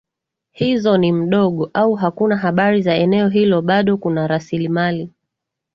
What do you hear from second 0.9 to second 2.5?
ni mdogo au hakuna